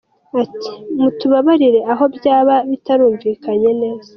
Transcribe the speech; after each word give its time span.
Ati 0.41 0.67
“Mutubabarire 1.01 1.79
aho 1.93 2.03
byaba 2.15 2.55
bitarumvikanye 2.69 3.69
neza. 3.81 4.09